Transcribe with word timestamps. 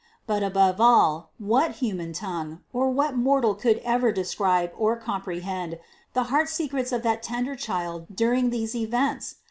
But 0.25 0.41
above 0.41 0.81
all, 0.81 1.29
what 1.37 1.73
human 1.73 2.11
tongue, 2.11 2.61
or 2.73 2.89
what 2.89 3.15
mortal 3.15 3.53
could 3.53 3.77
ever 3.85 4.11
describe 4.11 4.71
or 4.75 4.95
comprehend 4.95 5.77
the 6.15 6.23
heart 6.33 6.49
secrets 6.49 6.91
of 6.91 7.03
that 7.03 7.21
tender 7.21 7.55
Child 7.55 8.07
during 8.15 8.49
these 8.49 8.73
events? 8.75 9.35